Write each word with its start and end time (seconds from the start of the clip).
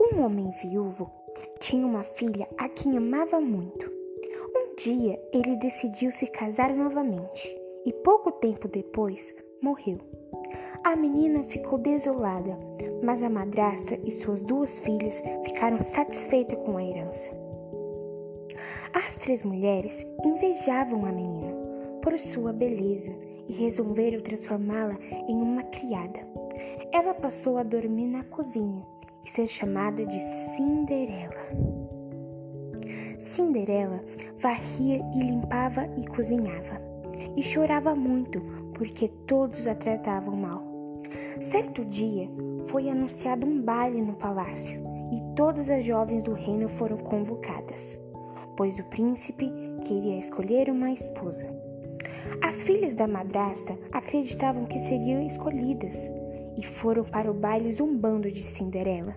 Um 0.00 0.22
homem 0.24 0.50
viúvo 0.60 1.08
tinha 1.60 1.86
uma 1.86 2.02
filha 2.02 2.48
a 2.58 2.68
quem 2.68 2.96
amava 2.96 3.40
muito. 3.40 3.88
Um 4.56 4.74
dia 4.74 5.22
ele 5.32 5.54
decidiu 5.54 6.10
se 6.10 6.26
casar 6.26 6.74
novamente 6.74 7.56
e 7.86 7.92
pouco 7.92 8.32
tempo 8.32 8.66
depois 8.66 9.32
morreu. 9.62 9.98
A 10.82 10.96
menina 10.96 11.44
ficou 11.44 11.78
desolada, 11.78 12.58
mas 13.04 13.22
a 13.22 13.30
madrasta 13.30 13.96
e 14.04 14.10
suas 14.10 14.42
duas 14.42 14.80
filhas 14.80 15.22
ficaram 15.44 15.80
satisfeitas 15.80 16.58
com 16.66 16.76
a 16.76 16.84
herança. 16.84 17.30
As 18.92 19.14
três 19.14 19.44
mulheres 19.44 20.04
invejavam 20.24 21.06
a 21.06 21.12
menina 21.12 21.54
por 22.02 22.18
sua 22.18 22.52
beleza 22.52 23.12
e 23.46 23.52
resolveram 23.52 24.20
transformá-la 24.20 24.98
em 25.28 25.36
uma 25.36 25.62
criada. 25.62 26.26
Ela 26.92 27.14
passou 27.14 27.58
a 27.58 27.62
dormir 27.62 28.06
na 28.06 28.24
cozinha 28.24 28.84
e 29.24 29.28
ser 29.28 29.46
chamada 29.46 30.04
de 30.06 30.18
Cinderela. 30.18 31.48
Cinderela 33.18 34.02
varria 34.38 35.04
e 35.14 35.20
limpava 35.20 35.88
e 35.96 36.06
cozinhava, 36.06 36.80
e 37.36 37.42
chorava 37.42 37.94
muito 37.94 38.40
porque 38.74 39.08
todos 39.26 39.66
a 39.66 39.74
tratavam 39.74 40.36
mal. 40.36 40.62
Certo 41.40 41.84
dia 41.84 42.28
foi 42.68 42.88
anunciado 42.88 43.46
um 43.46 43.60
baile 43.60 44.00
no 44.00 44.14
palácio 44.14 44.80
e 45.10 45.34
todas 45.34 45.68
as 45.68 45.84
jovens 45.84 46.22
do 46.22 46.32
reino 46.32 46.68
foram 46.68 46.96
convocadas, 46.96 47.98
pois 48.56 48.78
o 48.78 48.84
príncipe 48.84 49.50
queria 49.84 50.18
escolher 50.18 50.70
uma 50.70 50.92
esposa. 50.92 51.46
As 52.42 52.62
filhas 52.62 52.94
da 52.94 53.06
madrasta 53.06 53.76
acreditavam 53.92 54.64
que 54.64 54.78
seriam 54.78 55.22
escolhidas 55.22 56.10
e 56.58 56.66
foram 56.66 57.04
para 57.04 57.30
o 57.30 57.34
baile 57.34 57.72
zumbando 57.72 58.30
de 58.30 58.42
Cinderela. 58.42 59.16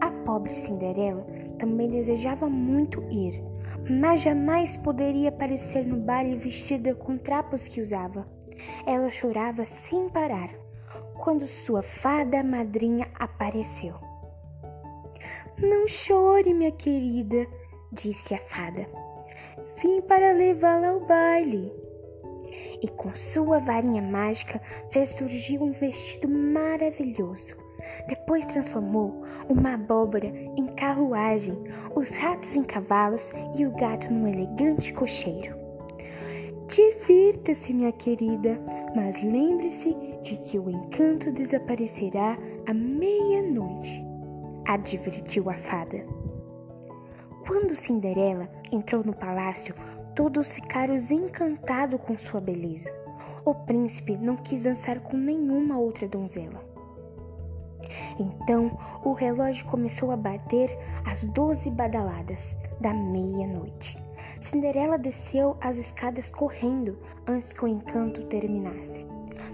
A 0.00 0.10
pobre 0.24 0.54
Cinderela 0.54 1.26
também 1.58 1.88
desejava 1.88 2.48
muito 2.48 3.02
ir, 3.10 3.42
mas 4.00 4.22
jamais 4.22 4.78
poderia 4.78 5.28
aparecer 5.28 5.86
no 5.86 5.98
baile 5.98 6.34
vestida 6.34 6.94
com 6.94 7.18
trapos 7.18 7.68
que 7.68 7.82
usava. 7.82 8.26
Ela 8.86 9.10
chorava 9.10 9.62
sem 9.64 10.08
parar 10.08 10.48
quando 11.18 11.46
sua 11.46 11.82
fada 11.82 12.42
madrinha 12.42 13.08
apareceu. 13.14 13.94
Não 15.60 15.86
chore, 15.86 16.54
minha 16.54 16.72
querida, 16.72 17.46
disse 17.92 18.34
a 18.34 18.38
fada. 18.38 18.88
Vim 19.82 20.00
para 20.00 20.32
levá-la 20.32 20.88
ao 20.88 21.00
baile 21.00 21.85
e 22.82 22.88
com 22.88 23.14
sua 23.14 23.58
varinha 23.58 24.02
mágica 24.02 24.60
fez 24.90 25.10
surgir 25.10 25.58
um 25.58 25.72
vestido 25.72 26.28
maravilhoso. 26.28 27.54
Depois 28.08 28.46
transformou 28.46 29.22
uma 29.48 29.74
abóbora 29.74 30.26
em 30.26 30.66
carruagem, 30.74 31.56
os 31.94 32.10
ratos 32.16 32.56
em 32.56 32.64
cavalos 32.64 33.32
e 33.56 33.66
o 33.66 33.72
gato 33.72 34.12
num 34.12 34.26
elegante 34.26 34.92
cocheiro. 34.92 35.54
Divirta-se, 36.68 37.72
minha 37.72 37.92
querida, 37.92 38.58
mas 38.94 39.22
lembre-se 39.22 39.94
de 40.22 40.36
que 40.38 40.58
o 40.58 40.68
encanto 40.68 41.30
desaparecerá 41.30 42.36
à 42.66 42.74
meia-noite, 42.74 44.04
advertiu 44.66 45.48
a 45.48 45.54
fada. 45.54 46.04
Quando 47.46 47.76
Cinderela 47.76 48.50
entrou 48.72 49.04
no 49.04 49.14
palácio, 49.14 49.72
Todos 50.16 50.54
ficaram 50.54 50.96
encantados 50.96 52.00
com 52.00 52.16
sua 52.16 52.40
beleza. 52.40 52.90
O 53.44 53.54
príncipe 53.54 54.16
não 54.16 54.34
quis 54.34 54.62
dançar 54.62 54.98
com 54.98 55.14
nenhuma 55.14 55.78
outra 55.78 56.08
donzela. 56.08 56.64
Então 58.18 58.78
o 59.04 59.12
relógio 59.12 59.66
começou 59.66 60.10
a 60.10 60.16
bater 60.16 60.70
às 61.04 61.22
doze 61.22 61.70
badaladas 61.70 62.56
da 62.80 62.94
meia-noite. 62.94 63.96
Cinderela 64.40 64.96
desceu 64.96 65.54
as 65.60 65.76
escadas 65.76 66.30
correndo 66.30 66.98
antes 67.26 67.52
que 67.52 67.64
o 67.64 67.68
encanto 67.68 68.24
terminasse, 68.24 69.06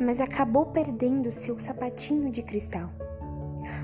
mas 0.00 0.20
acabou 0.20 0.66
perdendo 0.66 1.30
seu 1.30 1.58
sapatinho 1.60 2.32
de 2.32 2.42
cristal. 2.42 2.90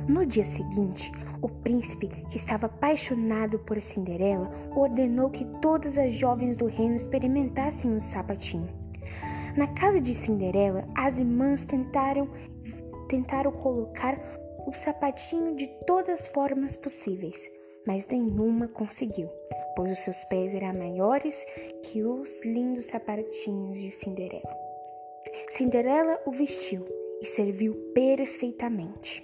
No 0.09 0.25
dia 0.27 0.45
seguinte, 0.45 1.11
o 1.41 1.49
príncipe, 1.49 2.09
que 2.31 2.37
estava 2.37 2.67
apaixonado 2.67 3.59
por 3.59 3.81
Cinderela, 3.81 4.51
ordenou 4.75 5.31
que 5.31 5.45
todas 5.61 5.99
as 5.99 6.15
jovens 6.15 6.57
do 6.57 6.67
reino 6.67 6.97
experimentassem 6.97 7.95
o 7.95 8.01
sapatinho. 8.01 8.69
Na 9.57 9.69
casa 9.69 10.01
de 10.01 10.15
Cinderela, 10.15 10.89
as 10.95 11.19
irmãs 11.19 11.65
tentaram 11.65 12.29
tentaram 13.09 13.53
colocar 13.53 14.19
o 14.67 14.73
sapatinho 14.73 15.55
de 15.55 15.67
todas 15.87 16.23
as 16.23 16.29
formas 16.29 16.75
possíveis, 16.75 17.51
mas 17.87 18.07
nenhuma 18.07 18.67
conseguiu, 18.67 19.29
pois 19.77 19.93
os 19.93 19.99
seus 19.99 20.25
pés 20.25 20.55
eram 20.55 20.79
maiores 20.79 21.45
que 21.83 22.03
os 22.03 22.45
lindos 22.45 22.87
sapatinhos 22.87 23.81
de 23.81 23.91
Cinderela. 23.91 24.57
Cinderela 25.51 26.19
o 26.27 26.33
vestiu 26.33 26.85
e 27.21 27.27
serviu 27.27 27.75
perfeitamente. 27.95 29.23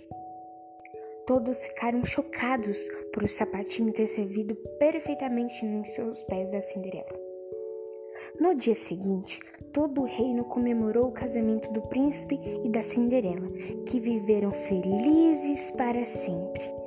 Todos 1.30 1.64
ficaram 1.64 2.04
chocados 2.04 2.76
por 3.12 3.22
o 3.22 3.28
sapatinho 3.28 3.92
ter 3.92 4.08
servido 4.08 4.56
perfeitamente 4.80 5.64
nos 5.64 5.88
seus 5.90 6.24
pés 6.24 6.50
da 6.50 6.60
Cinderela. 6.60 7.16
No 8.40 8.52
dia 8.52 8.74
seguinte, 8.74 9.38
todo 9.72 10.00
o 10.00 10.06
reino 10.06 10.42
comemorou 10.46 11.06
o 11.06 11.12
casamento 11.12 11.72
do 11.72 11.82
príncipe 11.82 12.36
e 12.64 12.68
da 12.68 12.82
Cinderela, 12.82 13.48
que 13.86 14.00
viveram 14.00 14.50
felizes 14.50 15.70
para 15.70 16.04
sempre. 16.04 16.79